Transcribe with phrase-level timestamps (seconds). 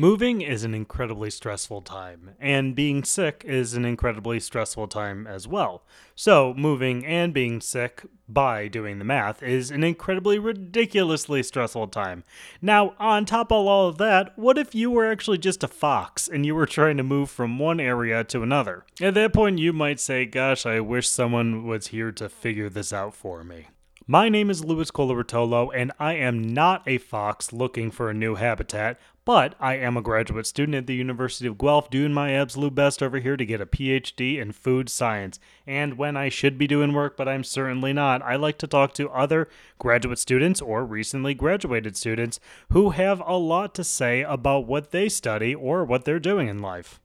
[0.00, 5.46] Moving is an incredibly stressful time, and being sick is an incredibly stressful time as
[5.46, 5.82] well.
[6.14, 12.24] So, moving and being sick, by doing the math, is an incredibly ridiculously stressful time.
[12.62, 16.26] Now, on top of all of that, what if you were actually just a fox
[16.26, 18.86] and you were trying to move from one area to another?
[19.02, 22.90] At that point, you might say, Gosh, I wish someone was here to figure this
[22.90, 23.66] out for me.
[24.10, 28.34] My name is Louis Colabertolo, and I am not a fox looking for a new
[28.34, 32.74] habitat, but I am a graduate student at the University of Guelph doing my absolute
[32.74, 35.38] best over here to get a PhD in food science.
[35.66, 38.94] And when I should be doing work, but I'm certainly not, I like to talk
[38.94, 42.40] to other graduate students or recently graduated students
[42.72, 46.60] who have a lot to say about what they study or what they're doing in
[46.60, 47.00] life.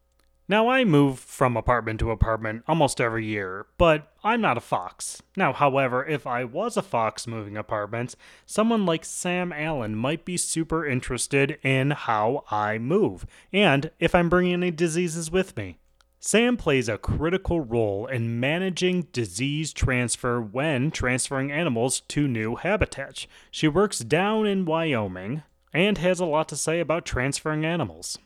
[0.47, 5.23] Now, I move from apartment to apartment almost every year, but I'm not a fox.
[5.35, 10.37] Now, however, if I was a fox moving apartments, someone like Sam Allen might be
[10.37, 15.79] super interested in how I move, and if I'm bringing any diseases with me.
[16.19, 23.25] Sam plays a critical role in managing disease transfer when transferring animals to new habitats.
[23.49, 25.41] She works down in Wyoming
[25.73, 28.17] and has a lot to say about transferring animals.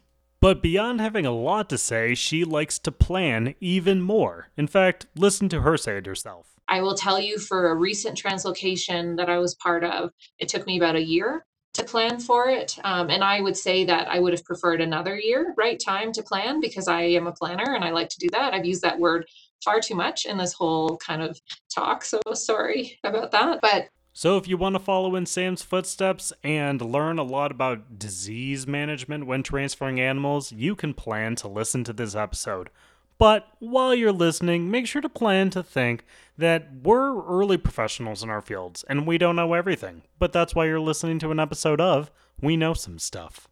[0.42, 4.48] But beyond having a lot to say, she likes to plan even more.
[4.56, 6.48] In fact, listen to her say it herself.
[6.70, 10.66] I will tell you for a recent translocation that I was part of, it took
[10.66, 12.78] me about a year to plan for it.
[12.84, 16.24] Um, and I would say that I would have preferred another year, right time to
[16.24, 18.54] plan because I am a planner and I like to do that.
[18.54, 19.26] I've used that word
[19.64, 21.40] far too much in this whole kind of
[21.74, 22.06] talk.
[22.06, 23.60] So sorry about that.
[23.62, 27.98] But so, if you want to follow in Sam's footsteps and learn a lot about
[27.98, 32.70] disease management when transferring animals, you can plan to listen to this episode.
[33.18, 36.04] But while you're listening, make sure to plan to think
[36.38, 40.02] that we're early professionals in our fields and we don't know everything.
[40.20, 42.12] But that's why you're listening to an episode of
[42.42, 43.48] We Know Some Stuff.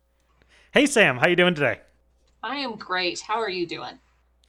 [0.74, 1.80] Hey Sam, how you doing today?
[2.44, 3.22] I am great.
[3.22, 4.00] How are you doing?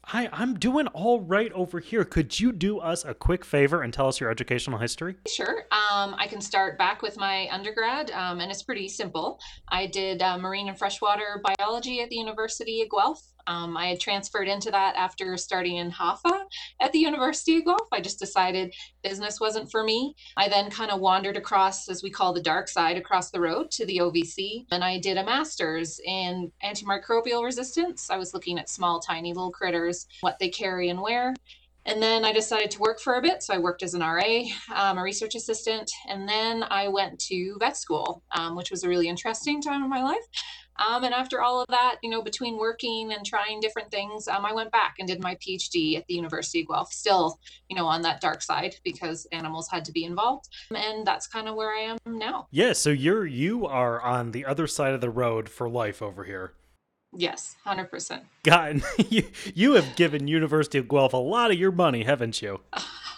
[0.09, 2.03] Hi, I'm doing all right over here.
[2.03, 5.17] Could you do us a quick favor and tell us your educational history?
[5.29, 5.67] Sure.
[5.71, 9.39] Um, I can start back with my undergrad, um, and it's pretty simple.
[9.69, 13.23] I did uh, marine and freshwater biology at the University of Guelph.
[13.49, 16.45] Um, I had transferred into that after starting in HAFA
[16.81, 17.89] at the University of Guelph.
[17.91, 20.15] I just decided business wasn't for me.
[20.37, 23.71] I then kind of wandered across, as we call the dark side, across the road
[23.73, 28.11] to the OVC, and I did a master's in antimicrobial resistance.
[28.11, 31.35] I was looking at small, tiny little critters, what they carry and where.
[31.89, 33.43] And then I decided to work for a bit.
[33.43, 34.43] So I worked as an RA,
[34.75, 38.89] um, a research assistant, and then I went to vet school, um, which was a
[38.89, 40.27] really interesting time of my life.
[40.77, 44.45] Um, and after all of that, you know, between working and trying different things, um,
[44.45, 47.41] I went back and did my PhD at the University of Guelph, still,
[47.71, 50.51] you know, on that dark side because animals had to be involved.
[50.75, 52.49] And that's kind of where I am now.
[52.51, 52.75] Yeah.
[52.75, 56.53] So you're, you are on the other side of the road for life over here.
[57.17, 58.23] Yes, 100%.
[58.43, 59.25] God, you,
[59.55, 62.61] you have given University of Guelph a lot of your money, haven't you?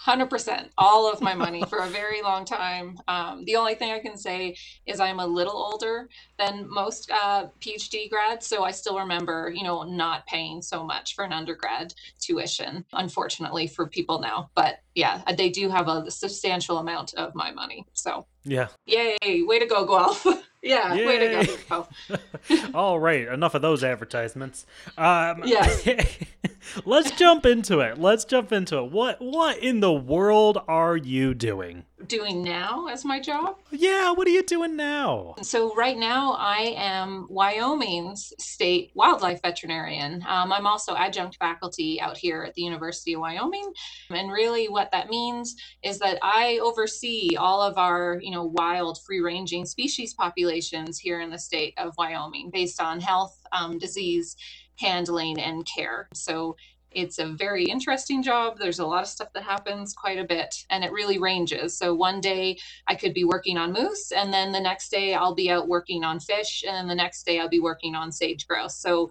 [0.05, 3.99] 100% all of my money for a very long time um, the only thing i
[3.99, 4.55] can say
[4.87, 6.09] is i'm a little older
[6.39, 11.13] than most uh, phd grads so i still remember you know not paying so much
[11.13, 16.77] for an undergrad tuition unfortunately for people now but yeah they do have a substantial
[16.77, 20.25] amount of my money so yeah yay way to go guelph
[20.61, 21.05] yeah Yay.
[21.05, 21.87] way to go
[22.73, 24.65] all right enough of those advertisements
[24.97, 25.87] um yes
[26.85, 27.97] let's jump into it.
[27.97, 28.91] Let's jump into it.
[28.91, 31.85] What what in the world are you doing?
[32.07, 33.57] Doing now as my job?
[33.71, 35.35] Yeah, what are you doing now?
[35.41, 40.23] So right now I am Wyoming's state wildlife veterinarian.
[40.27, 43.71] Um, I'm also adjunct faculty out here at the University of Wyoming,
[44.09, 48.99] and really what that means is that I oversee all of our you know wild
[49.05, 54.35] free ranging species populations here in the state of Wyoming based on health, um, disease
[54.79, 56.09] handling and care.
[56.13, 56.55] So
[56.91, 58.57] it's a very interesting job.
[58.59, 61.77] There's a lot of stuff that happens quite a bit, and it really ranges.
[61.77, 62.57] So one day
[62.87, 66.03] I could be working on moose, and then the next day I'll be out working
[66.03, 68.77] on fish, and then the next day I'll be working on sage grouse.
[68.77, 69.09] So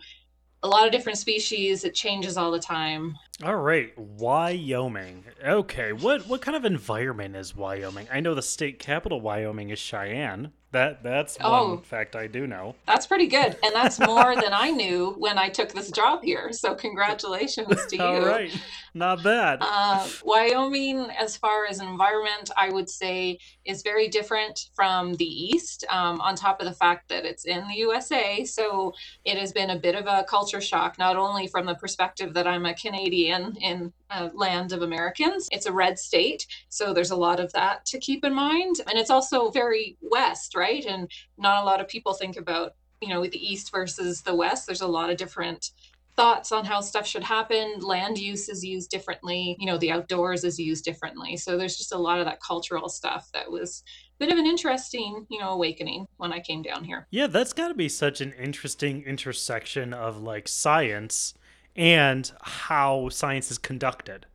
[0.63, 1.85] a lot of different species.
[1.85, 3.17] It changes all the time.
[3.43, 5.25] All right, Wyoming.
[5.43, 8.07] Okay, what what kind of environment is Wyoming?
[8.13, 10.53] I know the state capital Wyoming is Cheyenne.
[10.73, 12.77] That that's oh, one fact I do know.
[12.87, 16.53] That's pretty good, and that's more than I knew when I took this job here.
[16.53, 18.03] So congratulations to you.
[18.03, 18.53] All right,
[18.95, 19.59] not bad.
[19.63, 25.85] Uh, Wyoming, as far as environment, I would say is very different from the East.
[25.89, 28.93] Um, on top of the fact that it's in the USA, so
[29.25, 32.47] it has been a bit of a culture shock, not only from the perspective that
[32.47, 35.49] I'm a Canadian in a land of Americans.
[35.53, 38.99] It's a red state, so there's a lot of that to keep in mind, and
[38.99, 40.85] it's also very west right?
[40.85, 44.67] And not a lot of people think about you know, the East versus the West.
[44.67, 45.71] There's a lot of different
[46.17, 47.81] thoughts on how stuff should happen.
[47.81, 49.57] Land use is used differently.
[49.59, 51.37] You know, the outdoors is used differently.
[51.37, 53.83] So there's just a lot of that cultural stuff that was
[54.21, 57.07] a bit of an interesting, you know, awakening when I came down here.
[57.11, 61.33] Yeah, that's got to be such an interesting intersection of like science
[61.77, 64.27] and how science is conducted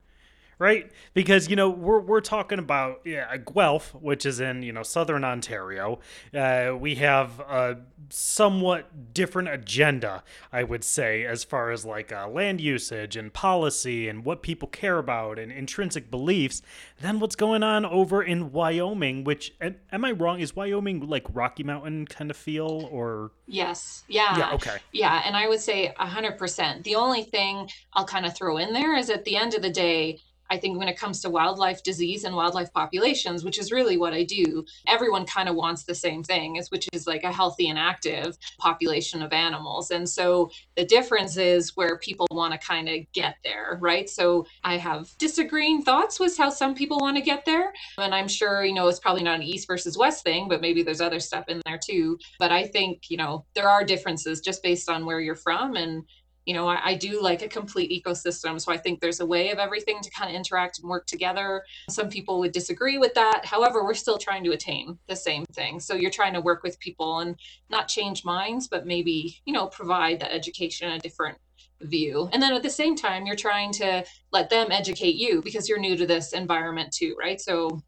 [0.59, 0.91] right?
[1.13, 5.23] Because you know we're we're talking about yeah, Guelph, which is in you know southern
[5.23, 5.99] Ontario.
[6.33, 7.77] Uh, we have a
[8.09, 14.07] somewhat different agenda, I would say, as far as like uh, land usage and policy
[14.07, 16.61] and what people care about and intrinsic beliefs
[17.01, 19.23] than what's going on over in Wyoming.
[19.23, 20.39] Which am I wrong?
[20.39, 23.31] Is Wyoming like Rocky Mountain kind of feel or?
[23.47, 24.03] Yes.
[24.07, 24.37] Yeah.
[24.37, 24.53] Yeah.
[24.53, 24.77] Okay.
[24.91, 26.83] Yeah, and I would say hundred percent.
[26.83, 29.69] The only thing I'll kind of throw in there is at the end of the
[29.69, 33.97] day I think when it comes to wildlife disease and wildlife populations, which is really
[33.97, 37.31] what I do, everyone kind of wants the same thing, is which is like a
[37.31, 39.91] healthy and active population of animals.
[39.91, 44.09] And so the difference is where people want to kind of get there, right?
[44.09, 47.73] So I have disagreeing thoughts with how some people want to get there.
[47.97, 50.83] And I'm sure, you know, it's probably not an east versus west thing, but maybe
[50.83, 52.17] there's other stuff in there too.
[52.39, 56.03] But I think, you know, there are differences just based on where you're from and
[56.45, 58.61] you know, I, I, do like a complete ecosystem.
[58.61, 61.63] So I think there's a way of everything to kind of interact and work together.
[61.89, 63.45] Some people would disagree with that.
[63.45, 65.79] However, we're still trying to attain the same thing.
[65.79, 67.35] So you're trying to work with people and
[67.69, 71.37] not change minds, but maybe, you know, provide the education a different
[71.81, 72.29] view.
[72.31, 75.79] And then at the same time, you're trying to let them educate you because you're
[75.79, 77.41] new to this environment too, right?
[77.41, 77.81] So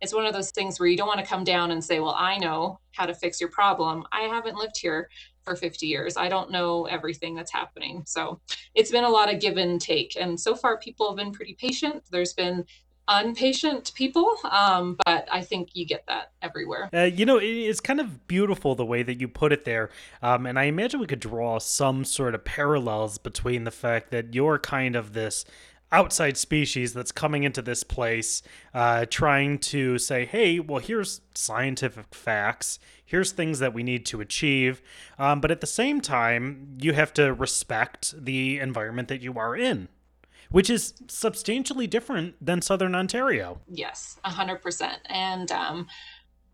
[0.00, 2.16] it's one of those things where you don't want to come down and say, well,
[2.16, 4.04] I know how to fix your problem.
[4.12, 5.10] I haven't lived here
[5.42, 6.16] for 50 years.
[6.16, 8.02] I don't know everything that's happening.
[8.06, 8.40] So
[8.74, 10.16] it's been a lot of give and take.
[10.18, 12.02] And so far, people have been pretty patient.
[12.10, 12.64] There's been
[13.10, 16.88] unpatient people, um, but I think you get that everywhere.
[16.94, 19.90] Uh, you know, it's kind of beautiful the way that you put it there.
[20.22, 24.32] Um, and I imagine we could draw some sort of parallels between the fact that
[24.34, 25.44] you're kind of this
[25.92, 28.42] outside species that's coming into this place
[28.74, 34.20] uh, trying to say, hey, well, here's scientific facts, here's things that we need to
[34.20, 34.82] achieve.
[35.18, 39.56] Um, but at the same time, you have to respect the environment that you are
[39.56, 39.88] in.
[40.50, 43.60] Which is substantially different than Southern Ontario.
[43.68, 44.96] Yes, 100%.
[45.08, 45.86] And um,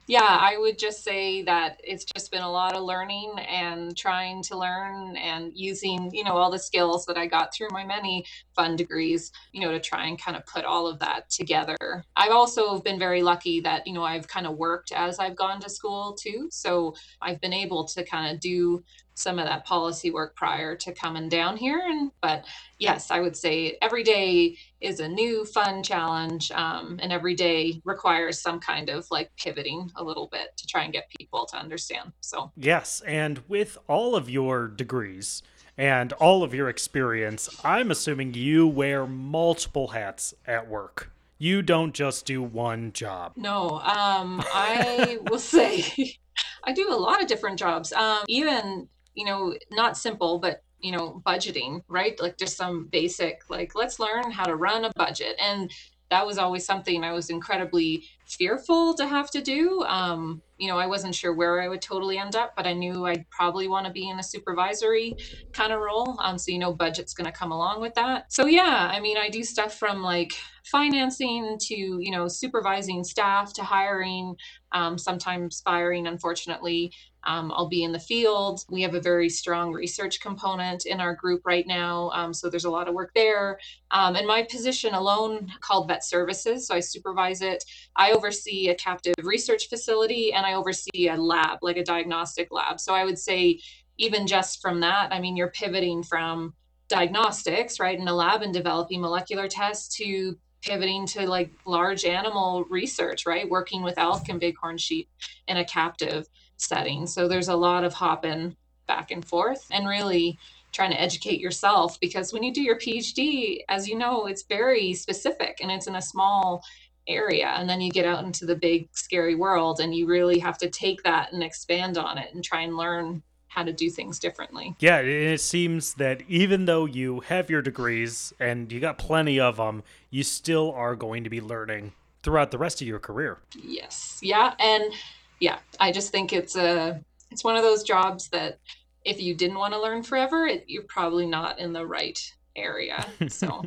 [0.06, 4.42] yeah, I would just say that it's just been a lot of learning and trying
[4.44, 8.24] to learn and using, you know, all the skills that I got through my many
[8.54, 12.04] fun degrees, you know, to try and kind of put all of that together.
[12.14, 15.60] I've also been very lucky that, you know, I've kind of worked as I've gone
[15.60, 16.48] to school too.
[16.52, 18.84] So I've been able to kind of do
[19.16, 21.82] some of that policy work prior to coming down here.
[21.84, 22.44] And but
[22.78, 27.80] yes, I would say every day is a new fun challenge, um, and every day
[27.84, 31.56] requires some kind of like pivoting a little bit to try and get people to
[31.56, 32.12] understand.
[32.20, 35.42] So yes, and with all of your degrees
[35.78, 41.10] and all of your experience, I'm assuming you wear multiple hats at work.
[41.38, 43.32] You don't just do one job.
[43.36, 46.16] No, um, I will say
[46.64, 47.92] I do a lot of different jobs.
[47.92, 52.20] Um, even you know, not simple, but you know, budgeting, right?
[52.20, 55.36] Like just some basic, like let's learn how to run a budget.
[55.40, 55.70] And
[56.10, 59.82] that was always something I was incredibly fearful to have to do.
[59.82, 63.06] Um, you know, I wasn't sure where I would totally end up, but I knew
[63.06, 65.16] I'd probably want to be in a supervisory
[65.52, 66.16] kind of role.
[66.22, 68.32] Um, so, you know, budget's going to come along with that.
[68.32, 70.32] So, yeah, I mean, I do stuff from like
[70.64, 74.36] financing to, you know, supervising staff to hiring,
[74.72, 76.92] um, sometimes firing, unfortunately.
[77.26, 78.64] Um, I'll be in the field.
[78.70, 82.10] We have a very strong research component in our group right now.
[82.14, 83.58] Um, so there's a lot of work there.
[83.90, 87.64] Um, and my position alone called Vet Services, so I supervise it.
[87.96, 92.80] I oversee a captive research facility and I oversee a lab, like a diagnostic lab.
[92.80, 93.60] So I would say,
[93.98, 96.54] even just from that, I mean, you're pivoting from
[96.88, 102.64] diagnostics, right, in a lab and developing molecular tests to pivoting to like large animal
[102.68, 105.08] research, right, working with elk and bighorn sheep
[105.48, 107.06] in a captive setting.
[107.06, 110.38] So there's a lot of hopping back and forth and really
[110.72, 114.94] trying to educate yourself because when you do your PhD, as you know, it's very
[114.94, 116.62] specific and it's in a small
[117.08, 120.58] area and then you get out into the big scary world and you really have
[120.58, 124.18] to take that and expand on it and try and learn how to do things
[124.18, 124.76] differently.
[124.80, 129.56] Yeah, it seems that even though you have your degrees and you got plenty of
[129.56, 133.38] them, you still are going to be learning throughout the rest of your career.
[133.62, 134.18] Yes.
[134.20, 134.92] Yeah, and
[135.40, 137.00] yeah, I just think it's a
[137.30, 138.58] it's one of those jobs that
[139.04, 142.18] if you didn't want to learn forever, it, you're probably not in the right
[142.54, 143.06] area.
[143.28, 143.64] So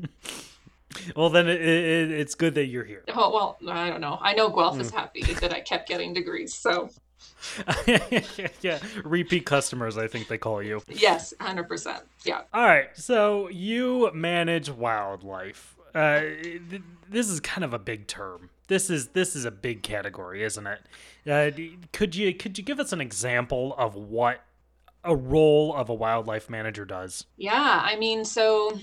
[1.15, 3.03] well, then it, it, it's good that you're here.
[3.13, 4.17] Oh, well, I don't know.
[4.21, 4.97] I know Guelph is hmm.
[4.97, 6.53] happy that I kept getting degrees.
[6.53, 6.89] So
[8.61, 10.81] yeah, repeat customers, I think they call you.
[10.88, 12.01] Yes, 100%.
[12.25, 12.41] Yeah.
[12.53, 15.75] All right, so you manage wildlife.
[15.93, 18.49] Uh, th- this is kind of a big term.
[18.69, 20.79] This is this is a big category, isn't it?
[21.29, 21.51] Uh,
[21.91, 24.41] could you could you give us an example of what
[25.03, 27.25] a role of a wildlife manager does?
[27.35, 28.79] Yeah, I mean, so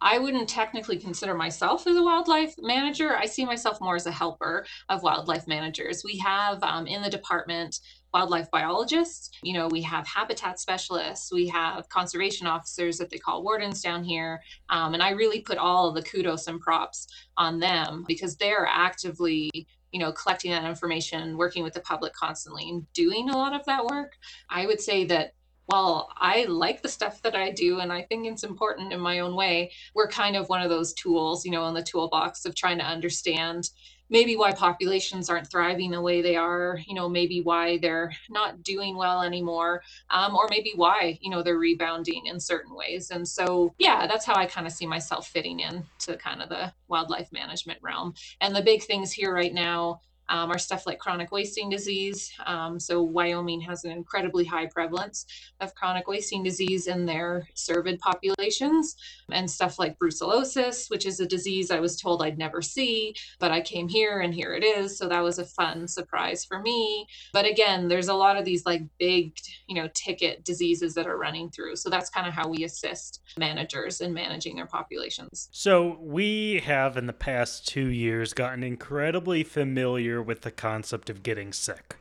[0.00, 3.16] I wouldn't technically consider myself as a wildlife manager.
[3.16, 6.02] I see myself more as a helper of wildlife managers.
[6.04, 7.80] We have um, in the department
[8.12, 9.30] wildlife biologists.
[9.42, 14.04] You know, we have habitat specialists, we have conservation officers that they call wardens down
[14.04, 14.42] here.
[14.68, 19.50] Um, and I really put all the kudos and props on them because they're actively
[19.92, 23.62] you know collecting that information working with the public constantly and doing a lot of
[23.66, 24.14] that work
[24.48, 25.34] i would say that
[25.66, 29.20] while I like the stuff that I do and I think it's important in my
[29.20, 32.54] own way, we're kind of one of those tools, you know, in the toolbox of
[32.54, 33.70] trying to understand
[34.12, 38.62] maybe why populations aren't thriving the way they are, you know, maybe why they're not
[38.62, 43.10] doing well anymore, um, or maybe why, you know, they're rebounding in certain ways.
[43.10, 46.50] And so, yeah, that's how I kind of see myself fitting in to kind of
[46.50, 48.12] the wildlife management realm.
[48.42, 52.32] And the big things here right now um, are stuff like chronic wasting disease.
[52.46, 55.26] Um, so Wyoming has an incredibly high prevalence
[55.60, 58.96] of chronic wasting disease in their cervid populations,
[59.30, 63.50] and stuff like brucellosis, which is a disease I was told I'd never see, but
[63.50, 64.98] I came here and here it is.
[64.98, 67.06] So that was a fun surprise for me.
[67.32, 69.36] But again, there's a lot of these like big,
[69.68, 71.76] you know, ticket diseases that are running through.
[71.76, 75.48] So that's kind of how we assist managers in managing their populations.
[75.52, 81.22] So we have in the past two years gotten incredibly familiar with the concept of
[81.22, 81.96] getting sick.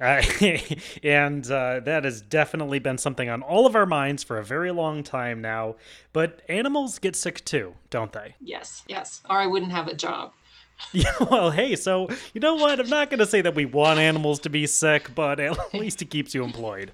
[0.00, 0.22] Uh,
[1.04, 4.72] and uh, that has definitely been something on all of our minds for a very
[4.72, 5.76] long time now.
[6.12, 8.34] But animals get sick too, don't they?
[8.40, 9.22] Yes, yes.
[9.30, 10.32] Or I wouldn't have a job.
[10.92, 12.80] Yeah, well, hey, so you know what?
[12.80, 16.02] I'm not going to say that we want animals to be sick, but at least
[16.02, 16.90] it keeps you employed.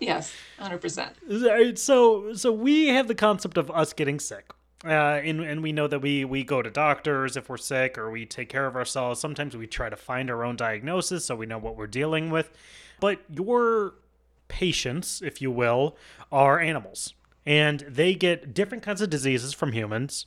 [0.00, 1.78] Yes, 100%.
[1.78, 4.50] So, so we have the concept of us getting sick.
[4.84, 4.88] Uh,
[5.24, 8.24] and and we know that we we go to doctors if we're sick or we
[8.24, 9.20] take care of ourselves.
[9.20, 12.50] Sometimes we try to find our own diagnosis so we know what we're dealing with.
[13.00, 13.94] But your
[14.46, 15.96] patients, if you will,
[16.30, 20.26] are animals, and they get different kinds of diseases from humans.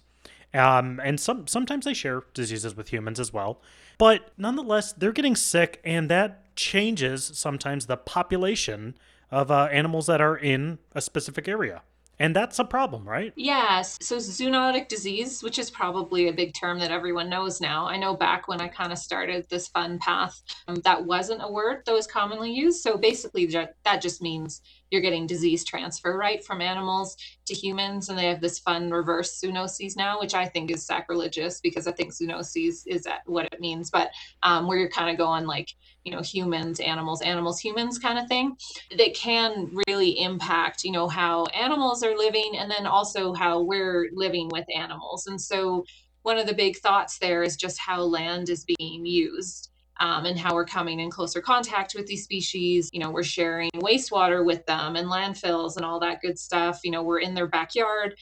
[0.53, 3.61] Um, and some sometimes they share diseases with humans as well.
[3.97, 8.97] But nonetheless, they're getting sick, and that changes sometimes the population
[9.29, 11.83] of uh, animals that are in a specific area.
[12.21, 13.33] And that's a problem, right?
[13.35, 13.97] Yes.
[13.99, 17.87] So zoonotic disease, which is probably a big term that everyone knows now.
[17.87, 21.51] I know back when I kind of started this fun path, um, that wasn't a
[21.51, 22.83] word that was commonly used.
[22.83, 24.61] So basically, that just means
[24.91, 28.09] you're getting disease transfer, right, from animals to humans.
[28.09, 31.91] And they have this fun reverse zoonoses now, which I think is sacrilegious because I
[31.93, 33.89] think zoonoses is what it means.
[33.89, 34.11] But
[34.43, 35.69] um, where you're kind of going like,
[36.03, 38.57] you know humans animals animals humans kind of thing
[38.97, 44.09] that can really impact you know how animals are living and then also how we're
[44.13, 45.85] living with animals and so
[46.23, 49.70] one of the big thoughts there is just how land is being used
[50.01, 52.89] um, and how we're coming in closer contact with these species.
[52.91, 56.79] You know, we're sharing wastewater with them and landfills and all that good stuff.
[56.83, 58.15] You know, we're in their backyard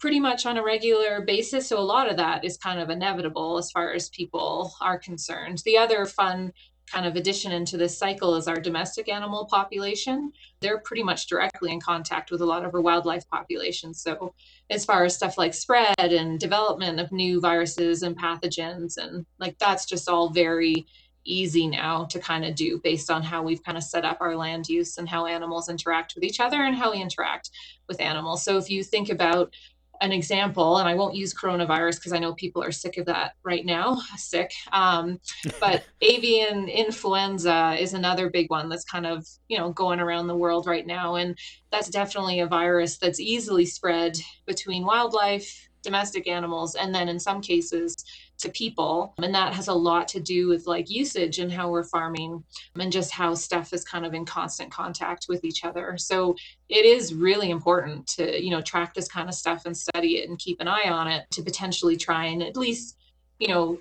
[0.00, 1.68] pretty much on a regular basis.
[1.68, 5.60] So a lot of that is kind of inevitable as far as people are concerned.
[5.64, 6.52] The other fun
[6.90, 10.32] kind of addition into this cycle is our domestic animal population.
[10.60, 14.00] They're pretty much directly in contact with a lot of our wildlife populations.
[14.00, 14.34] So,
[14.70, 19.58] as far as stuff like spread and development of new viruses and pathogens, and like
[19.58, 20.86] that's just all very
[21.24, 24.36] easy now to kind of do based on how we've kind of set up our
[24.36, 27.50] land use and how animals interact with each other and how we interact
[27.88, 28.42] with animals.
[28.42, 29.52] So, if you think about
[30.00, 33.32] an example, and I won't use coronavirus because I know people are sick of that
[33.42, 34.52] right now, sick.
[34.72, 35.18] Um,
[35.60, 40.36] but avian influenza is another big one that's kind of you know going around the
[40.36, 41.36] world right now, and
[41.70, 47.40] that's definitely a virus that's easily spread between wildlife, domestic animals, and then in some
[47.40, 47.96] cases
[48.38, 49.14] to people.
[49.18, 52.44] And that has a lot to do with like usage and how we're farming
[52.78, 55.96] and just how stuff is kind of in constant contact with each other.
[55.98, 56.36] So
[56.68, 60.28] it is really important to, you know, track this kind of stuff and study it
[60.28, 62.96] and keep an eye on it to potentially try and at least,
[63.38, 63.78] you know,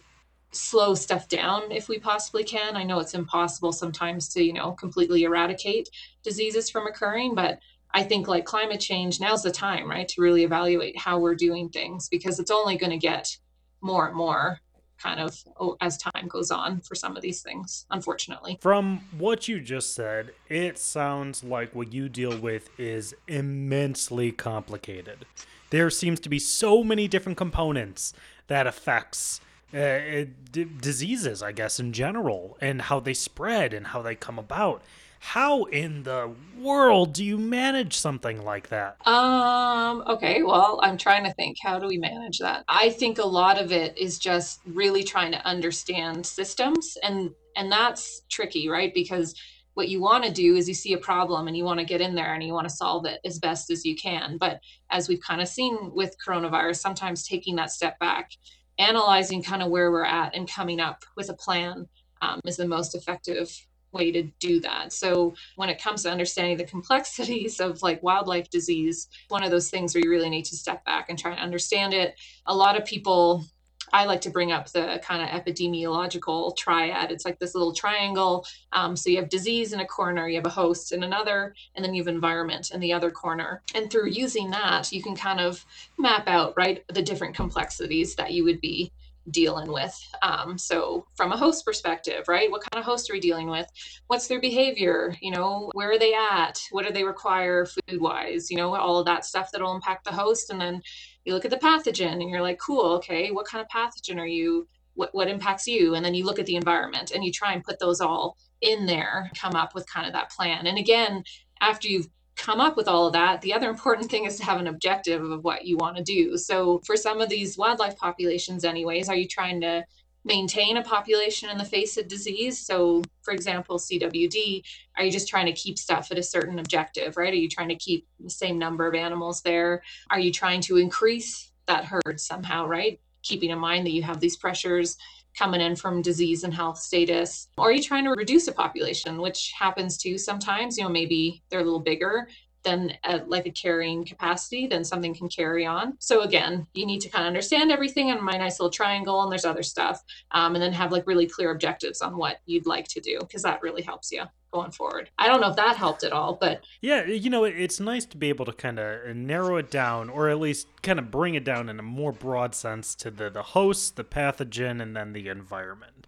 [0.51, 2.75] slow stuff down if we possibly can.
[2.75, 5.89] I know it's impossible sometimes to, you know, completely eradicate
[6.23, 7.59] diseases from occurring, but
[7.91, 11.69] I think like climate change, now's the time, right, to really evaluate how we're doing
[11.69, 13.35] things because it's only going to get
[13.81, 14.59] more and more
[14.97, 18.57] kind of oh, as time goes on for some of these things, unfortunately.
[18.61, 25.25] From what you just said, it sounds like what you deal with is immensely complicated.
[25.69, 28.13] There seems to be so many different components
[28.47, 29.41] that affects
[29.73, 34.39] uh, d- diseases, I guess, in general, and how they spread and how they come
[34.39, 34.81] about.
[35.19, 39.05] How in the world do you manage something like that?
[39.07, 42.63] Um, okay, well, I'm trying to think, how do we manage that?
[42.67, 47.71] I think a lot of it is just really trying to understand systems and and
[47.71, 48.93] that's tricky, right?
[48.93, 49.33] Because
[49.73, 52.01] what you want to do is you see a problem and you want to get
[52.01, 54.37] in there and you want to solve it as best as you can.
[54.37, 54.59] But
[54.89, 58.31] as we've kind of seen with coronavirus, sometimes taking that step back,
[58.79, 61.87] analyzing kind of where we're at and coming up with a plan
[62.21, 63.51] um, is the most effective
[63.91, 64.93] way to do that.
[64.93, 69.69] So when it comes to understanding the complexities of like wildlife disease, one of those
[69.69, 72.19] things where you really need to step back and try and understand it.
[72.45, 73.45] A lot of people
[73.93, 77.11] I like to bring up the kind of epidemiological triad.
[77.11, 78.45] It's like this little triangle.
[78.73, 81.83] Um, so you have disease in a corner, you have a host in another, and
[81.83, 83.61] then you have environment in the other corner.
[83.75, 85.63] And through using that, you can kind of
[85.97, 88.91] map out, right, the different complexities that you would be
[89.31, 89.97] dealing with.
[90.21, 92.49] Um, so, from a host perspective, right?
[92.49, 93.67] What kind of host are we dealing with?
[94.07, 95.15] What's their behavior?
[95.21, 96.61] You know, where are they at?
[96.71, 98.49] What do they require food wise?
[98.49, 100.49] You know, all of that stuff that'll impact the host.
[100.49, 100.81] And then
[101.25, 104.27] you look at the pathogen and you're like, cool, okay, what kind of pathogen are
[104.27, 104.67] you?
[104.93, 105.93] What, what impacts you?
[105.93, 108.85] And then you look at the environment and you try and put those all in
[108.87, 110.65] there, come up with kind of that plan.
[110.65, 111.23] And again,
[111.61, 112.07] after you've
[112.37, 115.23] come up with all of that, the other important thing is to have an objective
[115.23, 116.37] of what you want to do.
[116.37, 119.83] So, for some of these wildlife populations, anyways, are you trying to
[120.23, 122.59] maintain a population in the face of disease?
[122.59, 124.63] So, for example, CWD,
[124.97, 127.33] are you just trying to keep stuff at a certain objective, right?
[127.33, 129.81] Are you trying to keep the same number of animals there?
[130.09, 132.99] Are you trying to increase that herd somehow, right?
[133.23, 134.97] Keeping in mind that you have these pressures
[135.37, 137.47] coming in from disease and health status?
[137.57, 140.77] Or are you trying to reduce a population, which happens too sometimes?
[140.77, 142.27] You know, maybe they're a little bigger
[142.67, 145.95] than a, like a carrying capacity, then something can carry on.
[145.99, 149.31] So again, you need to kind of understand everything in my nice little triangle, and
[149.31, 152.87] there's other stuff, um, and then have like really clear objectives on what you'd like
[152.89, 155.09] to do because that really helps you going forward.
[155.17, 158.17] I don't know if that helped at all, but yeah, you know, it's nice to
[158.17, 161.43] be able to kind of narrow it down, or at least kind of bring it
[161.43, 165.27] down in a more broad sense to the the host, the pathogen, and then the
[165.27, 166.06] environment.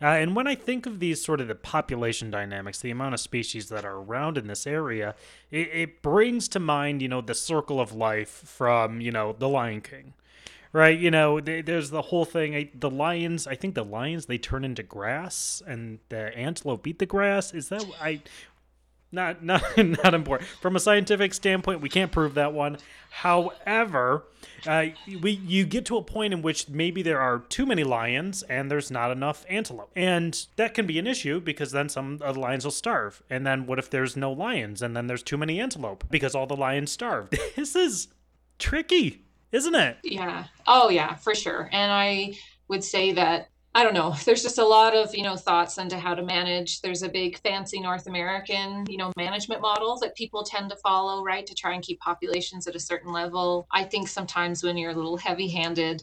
[0.00, 3.20] Uh, and when I think of these sort of the population dynamics, the amount of
[3.20, 5.14] species that are around in this area,
[5.50, 9.48] it, it brings to mind, you know, the circle of life from, you know, The
[9.48, 10.12] Lion King
[10.76, 10.98] right?
[10.98, 12.68] You know, there's the whole thing.
[12.78, 17.06] The lions, I think the lions they turn into grass, and the antelope eat the
[17.06, 17.54] grass.
[17.54, 18.20] Is that I?
[19.16, 21.80] Not not not important from a scientific standpoint.
[21.80, 22.76] We can't prove that one.
[23.10, 24.24] However,
[24.66, 24.86] uh,
[25.22, 28.70] we you get to a point in which maybe there are too many lions and
[28.70, 32.40] there's not enough antelope, and that can be an issue because then some of the
[32.40, 33.22] lions will starve.
[33.30, 36.46] And then what if there's no lions and then there's too many antelope because all
[36.46, 37.38] the lions starved?
[37.56, 38.08] This is
[38.58, 39.96] tricky isn't it?
[40.02, 40.44] Yeah.
[40.66, 41.68] Oh, yeah, for sure.
[41.72, 42.34] And I
[42.68, 44.16] would say that I don't know.
[44.24, 46.80] There's just a lot of, you know, thoughts into how to manage.
[46.80, 51.22] There's a big fancy North American, you know, management model that people tend to follow,
[51.22, 53.66] right, to try and keep populations at a certain level.
[53.70, 56.02] I think sometimes when you're a little heavy-handed,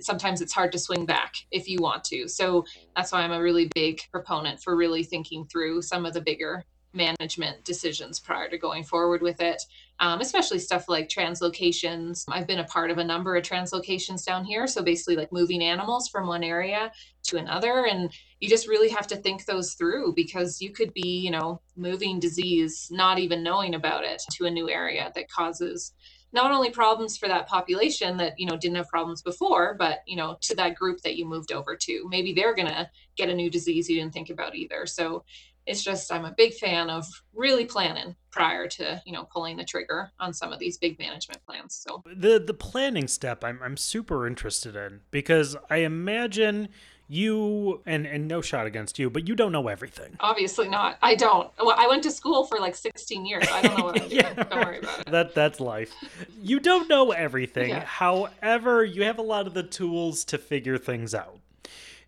[0.00, 2.28] sometimes it's hard to swing back if you want to.
[2.28, 6.20] So that's why I'm a really big proponent for really thinking through some of the
[6.20, 6.62] bigger
[6.94, 9.62] management decisions prior to going forward with it,
[10.00, 12.24] um, especially stuff like translocations.
[12.28, 14.66] I've been a part of a number of translocations down here.
[14.66, 16.92] So basically, like moving animals from one area
[17.24, 17.86] to another.
[17.86, 21.60] And you just really have to think those through because you could be, you know,
[21.76, 25.92] moving disease, not even knowing about it to a new area that causes
[26.34, 30.16] not only problems for that population that you know didn't have problems before but you
[30.16, 33.34] know to that group that you moved over to maybe they're going to get a
[33.34, 35.24] new disease you didn't think about either so
[35.66, 39.64] it's just I'm a big fan of really planning prior to you know pulling the
[39.64, 41.74] trigger on some of these big management plans.
[41.86, 46.68] So the the planning step I'm I'm super interested in because I imagine
[47.08, 50.16] you and and no shot against you, but you don't know everything.
[50.20, 50.98] Obviously not.
[51.02, 51.50] I don't.
[51.58, 53.46] Well, I went to school for like 16 years.
[53.52, 54.46] I don't know what I'm yeah, doing.
[54.48, 55.06] Don't worry about it.
[55.10, 55.92] That that's life.
[56.40, 57.70] You don't know everything.
[57.70, 57.84] Yeah.
[57.84, 61.38] However, you have a lot of the tools to figure things out.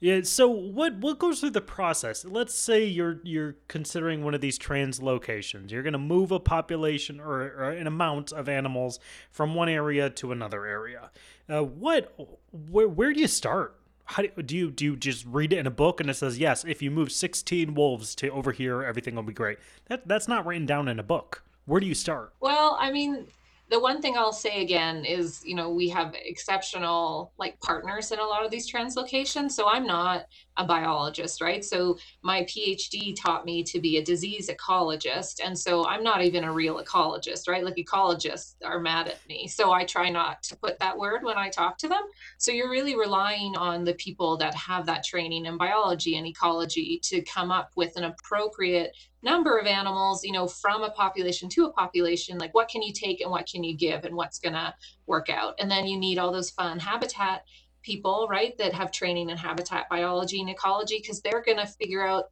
[0.01, 0.21] Yeah.
[0.23, 2.25] So what what goes through the process?
[2.25, 5.71] Let's say you're you're considering one of these translocations.
[5.71, 8.99] You're going to move a population or, or, an amount of animals
[9.31, 11.11] from one area to another area.
[11.49, 12.15] Uh, what
[12.53, 13.79] where where do you start?
[14.05, 16.39] How do, do you do you just read it in a book and it says
[16.39, 16.65] yes?
[16.65, 19.59] If you move 16 wolves to over here, everything will be great.
[19.87, 21.43] That that's not written down in a book.
[21.65, 22.33] Where do you start?
[22.41, 23.27] Well, I mean,
[23.69, 28.21] the one thing I'll say again is, you know, we have exceptional like partners in
[28.21, 29.53] a lot of these translocations.
[29.53, 30.27] So I'm not
[30.57, 31.65] a biologist, right?
[31.65, 35.41] So my PhD taught me to be a disease ecologist.
[35.45, 37.65] And so I'm not even a real ecologist, right?
[37.65, 39.49] Like ecologists are mad at me.
[39.49, 42.03] So I try not to put that word when I talk to them.
[42.39, 47.01] So you're really relying on the people that have that training in biology and ecology
[47.05, 51.67] to come up with an appropriate number of animals, you know, from a population to
[51.67, 54.55] a population, like what can you take and what can you give and what's going
[54.55, 54.73] to
[55.07, 55.55] work out.
[55.59, 57.45] And then you need all those fun habitat
[57.83, 62.07] people, right, that have training in habitat biology and ecology because they're going to figure
[62.07, 62.27] out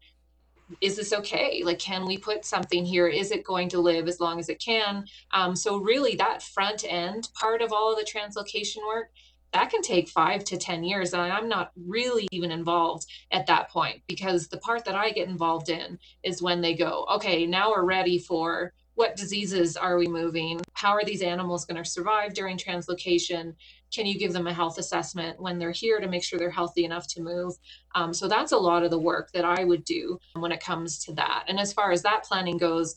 [0.81, 1.63] is this okay?
[1.63, 3.07] Like, can we put something here?
[3.07, 5.05] Is it going to live as long as it can?
[5.31, 9.11] Um, so, really, that front end part of all of the translocation work
[9.55, 11.15] that can take five to 10 years.
[11.15, 15.29] And I'm not really even involved at that point because the part that I get
[15.29, 20.07] involved in is when they go, okay, now we're ready for what diseases are we
[20.07, 20.61] moving?
[20.75, 23.55] How are these animals going to survive during translocation?
[23.93, 26.85] Can you give them a health assessment when they're here to make sure they're healthy
[26.85, 27.55] enough to move?
[27.95, 30.99] Um, so that's a lot of the work that I would do when it comes
[31.05, 31.45] to that.
[31.49, 32.95] And as far as that planning goes,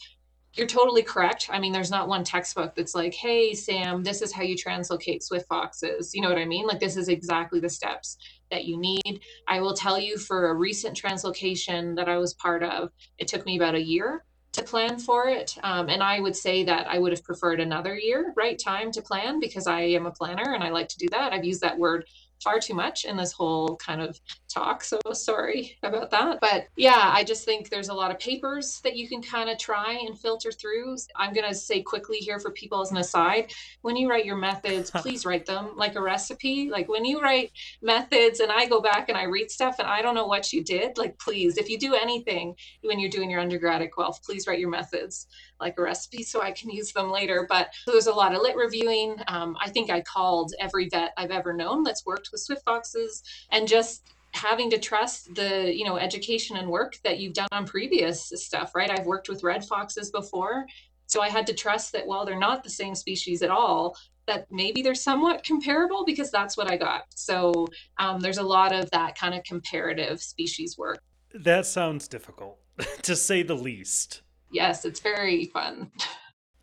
[0.58, 1.50] you're totally correct.
[1.52, 5.24] I mean, there's not one textbook that's like, hey, Sam, this is how you translocate
[5.24, 6.14] swift foxes.
[6.14, 6.66] You know what I mean?
[6.66, 8.18] Like, this is exactly the steps
[8.50, 9.22] that you need.
[9.48, 13.46] I will tell you for a recent translocation that I was part of, it took
[13.46, 15.56] me about a year to plan for it.
[15.64, 18.58] Um, and I would say that I would have preferred another year, right?
[18.58, 21.32] Time to plan because I am a planner and I like to do that.
[21.34, 22.06] I've used that word
[22.44, 24.84] far too much in this whole kind of talk.
[24.84, 26.40] So sorry about that.
[26.42, 29.58] But yeah, I just think there's a lot of papers that you can kind of
[29.58, 30.98] try and filter through.
[31.16, 34.38] I'm going to say quickly here for people as an aside when you write your
[34.38, 36.70] methods, please write them like a recipe.
[36.70, 40.02] Like when you write methods and I go back and I read stuff and I
[40.02, 43.42] don't know what you did, like please, if you do anything when you're doing your
[43.42, 45.28] undergrad at Guelph, please write your methods
[45.60, 47.46] like a recipe so I can use them later.
[47.48, 49.16] But there's a lot of lit reviewing.
[49.28, 53.24] Um, I think I called every vet I've ever known that's worked with Swift Foxes
[53.52, 57.66] and just having to trust the you know education and work that you've done on
[57.66, 60.66] previous stuff right i've worked with red foxes before
[61.08, 63.96] so i had to trust that while they're not the same species at all
[64.28, 67.68] that maybe they're somewhat comparable because that's what i got so
[67.98, 71.00] um, there's a lot of that kind of comparative species work
[71.34, 72.60] that sounds difficult
[73.02, 75.92] to say the least yes it's very fun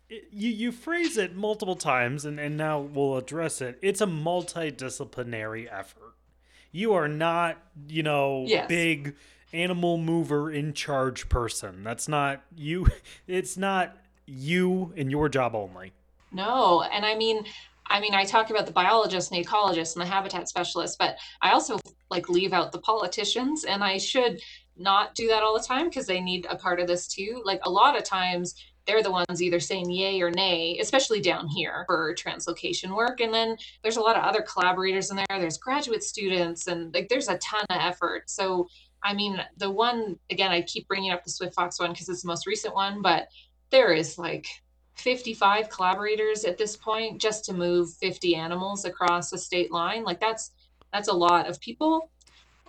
[0.09, 5.67] you you phrase it multiple times and, and now we'll address it it's a multidisciplinary
[5.71, 6.15] effort
[6.75, 8.67] you are not, you know, yes.
[8.67, 9.15] big
[9.53, 11.85] animal mover in charge person.
[11.85, 12.87] That's not you.
[13.27, 13.95] It's not
[14.25, 15.93] you and your job only.
[16.33, 17.45] No, and I mean,
[17.87, 21.17] I mean, I talk about the biologists and the ecologists and the habitat specialists, but
[21.41, 21.77] I also
[22.09, 24.41] like leave out the politicians, and I should
[24.77, 27.41] not do that all the time because they need a part of this too.
[27.45, 31.47] Like a lot of times, they're the ones either saying yay or nay, especially down
[31.47, 33.19] here for translocation work.
[33.19, 35.25] And then there's a lot of other collaborators in there.
[35.39, 38.29] There's graduate students, and like there's a ton of effort.
[38.29, 38.67] So,
[39.03, 42.21] I mean, the one again, I keep bringing up the Swift Fox one because it's
[42.21, 43.27] the most recent one, but
[43.71, 44.47] there is like
[44.95, 50.03] 55 collaborators at this point just to move 50 animals across a state line.
[50.03, 50.51] Like that's
[50.93, 52.09] that's a lot of people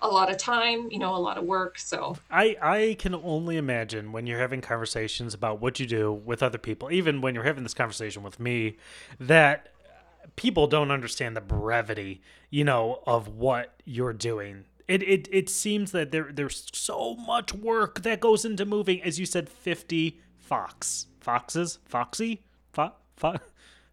[0.02, 1.78] a lot of time, you know, a lot of work.
[1.78, 6.42] So I I can only imagine when you're having conversations about what you do with
[6.42, 8.76] other people, even when you're having this conversation with me,
[9.18, 9.68] that
[10.36, 14.64] people don't understand the brevity, you know, of what you're doing.
[14.86, 19.18] It it it seems that there there's so much work that goes into moving, as
[19.18, 22.40] you said, fifty fox foxes, foxy,
[22.72, 23.34] fo, fo,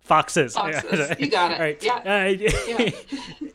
[0.02, 0.54] Foxes.
[0.54, 1.19] Foxes.
[1.19, 1.60] you got it.
[1.60, 1.84] Right.
[1.84, 1.96] Yeah.
[1.96, 2.52] Uh, yeah.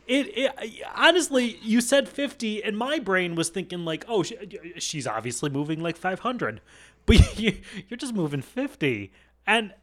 [0.07, 4.35] it, it, honestly, you said 50, and my brain was thinking, like, oh, she,
[4.77, 6.59] she's obviously moving like 500.
[7.05, 9.13] But you, are just moving 50.
[9.47, 9.73] And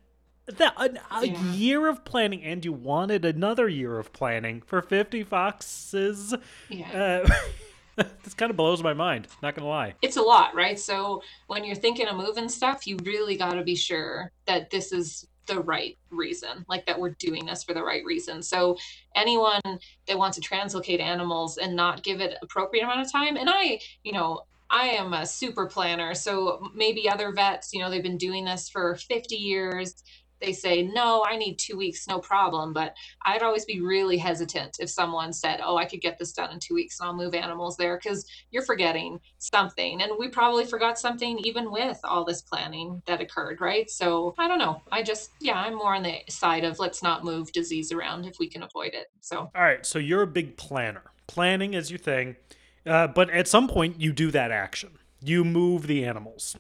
[0.47, 1.53] that a, a yeah.
[1.53, 6.35] year of planning, and you wanted another year of planning for 50 foxes.
[6.69, 7.23] Yeah.
[7.25, 7.35] Uh,
[8.23, 9.27] this kind of blows my mind.
[9.43, 9.95] Not gonna lie.
[10.03, 10.79] It's a lot, right?
[10.79, 14.93] So when you're thinking of moving stuff, you really got to be sure that this
[14.93, 18.43] is the right reason, like that we're doing this for the right reason.
[18.43, 18.77] So
[19.15, 19.61] anyone
[20.07, 23.81] that wants to translocate animals and not give it appropriate amount of time, and I,
[24.03, 26.15] you know, I am a super planner.
[26.15, 30.03] So maybe other vets, you know, they've been doing this for 50 years
[30.41, 32.73] they say, no, I need two weeks, no problem.
[32.73, 32.95] But
[33.25, 36.59] I'd always be really hesitant if someone said, oh, I could get this done in
[36.59, 40.03] two weeks and I'll move animals there because you're forgetting something.
[40.03, 43.91] And we probably forgot something even with all this planning that occurred, right?
[43.91, 44.83] So I don't know.
[44.93, 48.39] I just, yeah, I'm more on the side of let's not move disease around if
[48.39, 49.07] we can avoid it.
[49.21, 49.85] So, all right.
[49.85, 51.03] So you're a big planner.
[51.27, 52.37] Planning is your thing.
[52.85, 56.57] Uh, but at some point, you do that action, you move the animals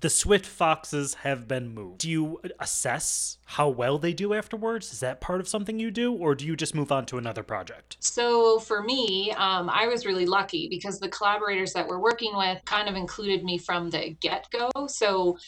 [0.00, 1.98] the Swift Foxes have been moved.
[1.98, 4.92] Do you assess how well they do afterwards?
[4.92, 7.42] Is that part of something you do, or do you just move on to another
[7.42, 7.96] project?
[8.00, 12.64] So for me, um, I was really lucky because the collaborators that we're working with
[12.64, 14.70] kind of included me from the get go.
[14.86, 15.38] So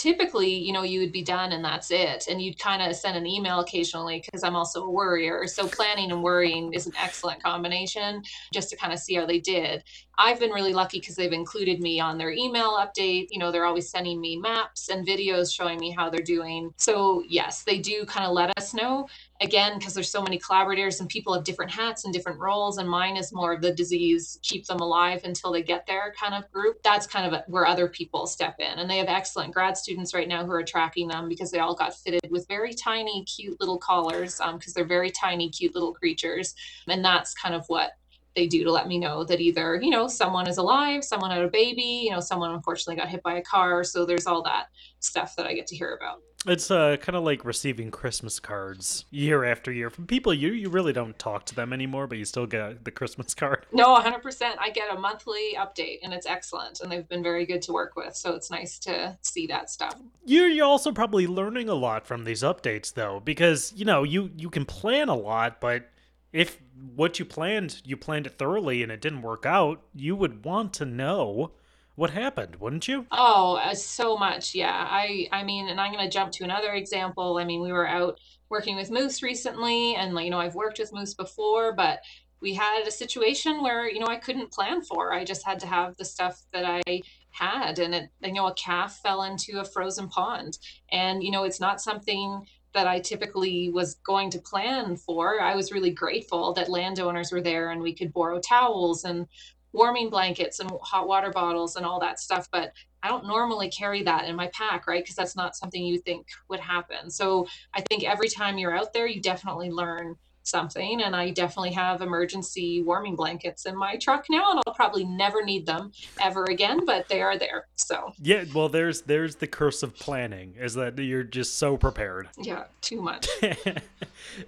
[0.00, 2.26] typically, you know, you would be done and that's it.
[2.26, 5.46] And you'd kind of send an email occasionally because I'm also a worrier.
[5.46, 9.40] So planning and worrying is an excellent combination just to kind of see how they
[9.40, 9.84] did.
[10.22, 13.28] I've been really lucky because they've included me on their email update.
[13.30, 16.74] You know, they're always sending me maps and videos showing me how they're doing.
[16.76, 19.08] So, yes, they do kind of let us know.
[19.40, 22.86] Again, because there's so many collaborators and people have different hats and different roles, and
[22.86, 26.52] mine is more of the disease, keep them alive until they get there kind of
[26.52, 26.82] group.
[26.82, 28.78] That's kind of where other people step in.
[28.78, 31.74] And they have excellent grad students right now who are tracking them because they all
[31.74, 35.94] got fitted with very tiny, cute little collars because um, they're very tiny, cute little
[35.94, 36.54] creatures.
[36.86, 37.92] And that's kind of what
[38.36, 41.42] they do to let me know that either you know someone is alive someone had
[41.42, 43.84] a baby you know someone unfortunately got hit by a car.
[43.84, 44.66] So there's all that
[45.00, 46.22] stuff that i get to hear about.
[46.46, 50.32] It's uh, kind of like receiving christmas cards year after year from people.
[50.32, 53.66] You you really don't talk to them anymore but you still get the christmas card.
[53.72, 57.62] No 100% i get a monthly update and it's excellent and they've been very good
[57.62, 58.14] to work with.
[58.16, 59.94] So it's nice to see that stuff.
[60.24, 64.30] You're, you're also probably learning a lot from these updates though because you know you
[64.36, 65.90] you can plan a lot but
[66.32, 66.60] if
[66.94, 70.72] what you planned, you planned it thoroughly and it didn't work out, you would want
[70.74, 71.52] to know
[71.96, 73.06] what happened, wouldn't you?
[73.10, 74.54] Oh, uh, so much.
[74.54, 74.86] Yeah.
[74.88, 77.38] I I mean, and I'm going to jump to another example.
[77.38, 80.92] I mean, we were out working with moose recently and you know, I've worked with
[80.92, 82.00] moose before, but
[82.40, 85.12] we had a situation where, you know, I couldn't plan for.
[85.12, 88.54] I just had to have the stuff that I had and it, you know, a
[88.54, 90.58] calf fell into a frozen pond
[90.90, 95.40] and you know, it's not something that I typically was going to plan for.
[95.40, 99.26] I was really grateful that landowners were there and we could borrow towels and
[99.72, 102.48] warming blankets and hot water bottles and all that stuff.
[102.50, 105.02] But I don't normally carry that in my pack, right?
[105.02, 107.10] Because that's not something you think would happen.
[107.10, 111.72] So I think every time you're out there, you definitely learn something and I definitely
[111.72, 116.44] have emergency warming blankets in my truck now and I'll probably never need them ever
[116.44, 118.12] again but they are there so.
[118.20, 122.28] Yeah well there's there's the curse of planning is that you're just so prepared.
[122.38, 123.28] Yeah too much.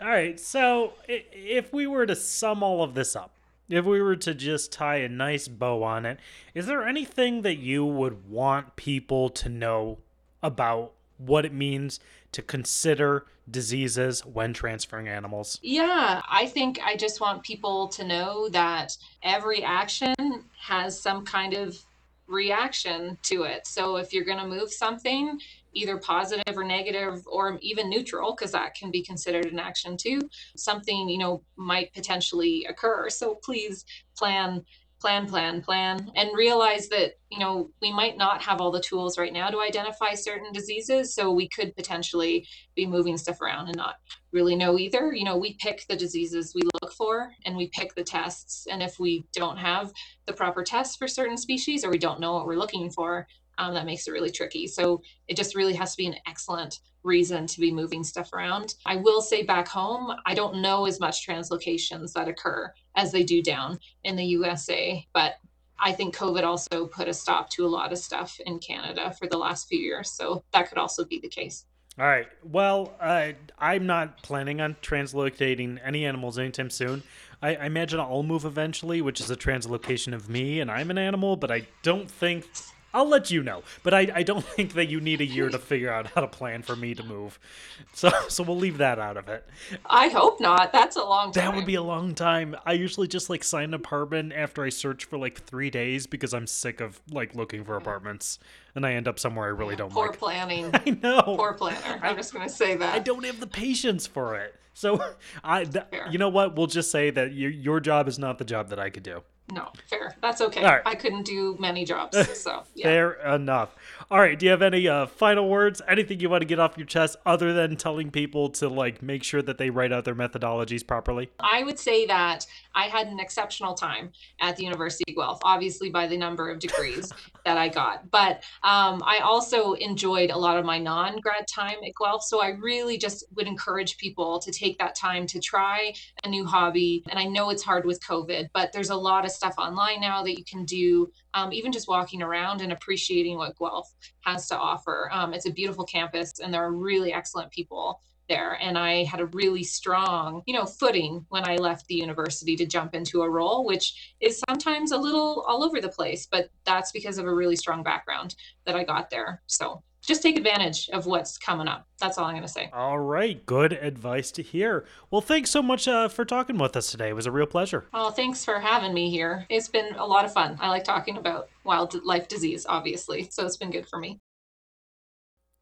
[0.01, 3.33] All right so if we were to sum all of this up
[3.69, 6.19] if we were to just tie a nice bow on it
[6.55, 9.99] is there anything that you would want people to know
[10.43, 12.01] about what it means
[12.33, 15.59] to consider diseases when transferring animals?
[15.63, 20.15] Yeah, I think I just want people to know that every action
[20.59, 21.79] has some kind of
[22.27, 23.67] reaction to it.
[23.67, 25.39] So if you're going to move something,
[25.75, 30.21] either positive or negative or even neutral because that can be considered an action too
[30.57, 33.85] something you know might potentially occur so please
[34.17, 34.63] plan
[35.03, 39.19] plan, plan, plan, and realize that, you know, we might not have all the tools
[39.19, 41.13] right now to identify certain diseases.
[41.13, 43.97] So we could potentially be moving stuff around and not
[44.31, 45.13] really know either.
[45.13, 48.69] You know, we pick the diseases we look for and we pick the tests.
[48.71, 49.93] And if we don't have
[50.27, 53.27] the proper tests for certain species or we don't know what we're looking for,
[53.59, 54.69] um, that makes it really tricky.
[54.69, 58.75] So it just really has to be an excellent reason to be moving stuff around.
[58.87, 63.23] I will say back home, I don't know as much translocations that occur as they
[63.23, 65.35] do down in the USA, but
[65.79, 69.27] I think COVID also put a stop to a lot of stuff in Canada for
[69.27, 70.11] the last few years.
[70.11, 71.67] So that could also be the case.
[71.99, 72.27] All right.
[72.43, 77.03] Well, uh, I'm not planning on translocating any animals anytime soon.
[77.43, 80.97] I, I imagine I'll move eventually, which is a translocation of me, and I'm an
[80.97, 82.47] animal, but I don't think
[82.95, 83.63] I'll let you know.
[83.83, 86.27] But I, I don't think that you need a year to figure out how to
[86.27, 87.39] plan for me to move.
[87.95, 89.47] So so we'll leave that out of it.
[89.85, 90.73] I hope not.
[90.73, 91.45] That's a long time.
[91.45, 92.57] That would be a long time.
[92.65, 96.33] I usually just like sign an apartment after I search for like three days because
[96.33, 98.39] I'm sick of like looking for apartments
[98.75, 100.19] and I end up somewhere I really don't Poor like.
[100.19, 100.71] Poor planning.
[100.75, 101.23] I know.
[101.37, 102.01] Poor planner.
[102.03, 102.95] I'm just gonna say that.
[102.95, 104.55] I don't have the patience for it.
[104.75, 105.05] So
[105.45, 106.57] I, th- you know what?
[106.57, 109.23] We'll just say that your your job is not the job that I could do.
[109.53, 110.17] No, fair.
[110.23, 110.65] That's okay.
[110.65, 110.81] Right.
[110.87, 112.87] I couldn't do many jobs, so yeah.
[112.87, 113.77] fair enough.
[114.11, 114.39] All right.
[114.39, 115.83] Do you have any uh, final words?
[115.87, 119.23] Anything you want to get off your chest other than telling people to like make
[119.23, 121.31] sure that they write out their methodologies properly?
[121.39, 125.91] I would say that I had an exceptional time at the University of Guelph, obviously
[125.91, 127.13] by the number of degrees
[127.45, 131.93] that I got, but um, I also enjoyed a lot of my non-grad time at
[132.01, 132.23] Guelph.
[132.23, 135.93] So I really just would encourage people to take that time to try
[136.25, 137.03] a new hobby.
[137.11, 140.23] And I know it's hard with COVID, but there's a lot of stuff online now
[140.23, 144.57] that you can do, um, even just walking around and appreciating what Guelph has to
[144.57, 145.11] offer.
[145.13, 149.21] Um, it's a beautiful campus, and there are really excellent people there and i had
[149.21, 153.31] a really strong you know footing when i left the university to jump into a
[153.31, 157.35] role which is sometimes a little all over the place but that's because of a
[157.35, 161.87] really strong background that i got there so just take advantage of what's coming up.
[162.01, 162.69] That's all I'm going to say.
[162.73, 163.45] All right.
[163.47, 164.85] Good advice to hear.
[165.11, 167.11] Well, thanks so much uh, for talking with us today.
[167.11, 167.87] It was a real pleasure.
[167.95, 169.47] Oh, thanks for having me here.
[169.49, 170.59] It's been a lot of fun.
[170.61, 173.29] I like talking about wildlife disease, obviously.
[173.31, 174.19] So it's been good for me.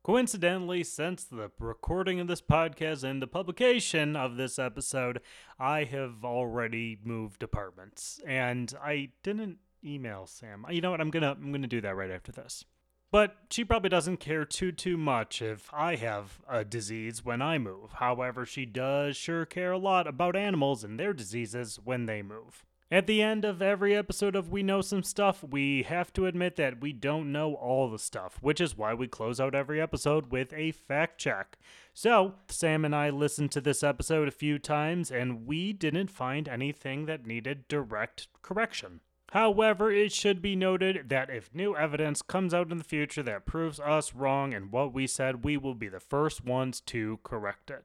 [0.03, 5.21] Coincidentally, since the recording of this podcast and the publication of this episode,
[5.59, 10.65] I have already moved apartments, and I didn't email Sam.
[10.71, 11.03] You know what?
[11.03, 12.65] I'm gonna I'm gonna do that right after this.
[13.13, 17.59] But she probably doesn't care too too much if I have a disease when I
[17.59, 17.93] move.
[17.95, 22.65] However, she does sure care a lot about animals and their diseases when they move.
[22.93, 26.57] At the end of every episode of We Know Some Stuff, we have to admit
[26.57, 30.33] that we don't know all the stuff, which is why we close out every episode
[30.33, 31.57] with a fact check.
[31.95, 36.49] So, Sam and I listened to this episode a few times, and we didn't find
[36.49, 39.03] anything that needed direct correction.
[39.31, 43.47] However, it should be noted that if new evidence comes out in the future that
[43.47, 47.71] proves us wrong in what we said, we will be the first ones to correct
[47.71, 47.85] it.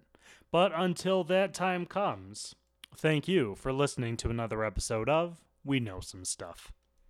[0.52, 2.56] But until that time comes,
[2.96, 6.72] thank you for listening to another episode of We Know Some Stuff.